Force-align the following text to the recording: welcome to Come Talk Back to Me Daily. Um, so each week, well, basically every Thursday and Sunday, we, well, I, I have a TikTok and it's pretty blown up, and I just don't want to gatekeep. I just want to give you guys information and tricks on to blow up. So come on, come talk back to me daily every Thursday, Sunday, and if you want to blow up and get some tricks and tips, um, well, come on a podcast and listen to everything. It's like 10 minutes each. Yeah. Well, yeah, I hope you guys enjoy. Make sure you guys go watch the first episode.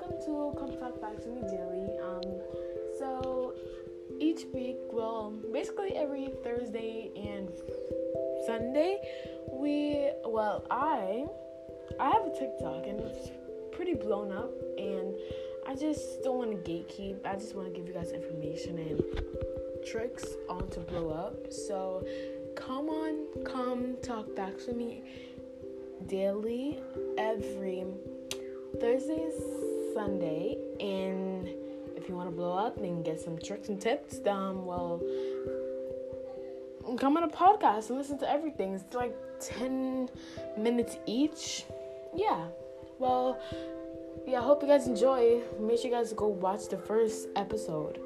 welcome 0.00 0.18
to 0.24 0.58
Come 0.58 0.78
Talk 0.78 1.00
Back 1.00 1.20
to 1.22 1.28
Me 1.28 1.42
Daily. 1.42 1.98
Um, 2.02 2.22
so 2.98 3.54
each 4.18 4.44
week, 4.54 4.76
well, 4.92 5.32
basically 5.52 5.94
every 5.94 6.30
Thursday 6.42 7.10
and 7.16 7.50
Sunday, 8.46 9.00
we, 9.52 10.10
well, 10.24 10.64
I, 10.70 11.26
I 11.98 12.10
have 12.10 12.24
a 12.24 12.38
TikTok 12.38 12.86
and 12.86 13.00
it's 13.00 13.30
pretty 13.72 13.94
blown 13.94 14.32
up, 14.32 14.52
and 14.78 15.14
I 15.66 15.74
just 15.74 16.22
don't 16.22 16.36
want 16.36 16.64
to 16.64 16.70
gatekeep. 16.70 17.26
I 17.26 17.34
just 17.34 17.54
want 17.54 17.72
to 17.72 17.78
give 17.78 17.88
you 17.88 17.94
guys 17.94 18.12
information 18.12 18.78
and 18.78 19.84
tricks 19.86 20.24
on 20.48 20.68
to 20.68 20.80
blow 20.80 21.10
up. 21.10 21.52
So 21.52 22.06
come 22.56 22.88
on, 22.88 23.26
come 23.44 23.96
talk 24.02 24.34
back 24.34 24.56
to 24.66 24.72
me 24.72 25.02
daily 26.06 26.78
every 27.18 27.84
Thursday, 28.80 29.28
Sunday, 30.00 30.56
and 30.80 31.46
if 31.94 32.08
you 32.08 32.16
want 32.16 32.26
to 32.26 32.34
blow 32.34 32.56
up 32.56 32.78
and 32.78 33.04
get 33.04 33.20
some 33.20 33.36
tricks 33.36 33.68
and 33.68 33.78
tips, 33.78 34.18
um, 34.26 34.64
well, 34.64 34.98
come 36.96 37.18
on 37.18 37.24
a 37.24 37.28
podcast 37.28 37.90
and 37.90 37.98
listen 37.98 38.16
to 38.20 38.30
everything. 38.30 38.72
It's 38.72 38.94
like 38.94 39.14
10 39.40 40.08
minutes 40.56 40.96
each. 41.04 41.66
Yeah. 42.16 42.46
Well, 42.98 43.38
yeah, 44.26 44.40
I 44.40 44.42
hope 44.42 44.62
you 44.62 44.68
guys 44.68 44.86
enjoy. 44.86 45.42
Make 45.60 45.80
sure 45.80 45.90
you 45.90 45.96
guys 45.96 46.14
go 46.14 46.28
watch 46.28 46.68
the 46.68 46.78
first 46.78 47.28
episode. 47.36 48.00